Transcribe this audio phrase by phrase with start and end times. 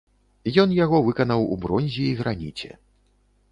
[0.63, 2.69] Ён яго выканаў у бронзе і граніце.